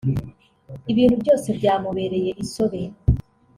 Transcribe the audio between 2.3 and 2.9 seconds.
insobe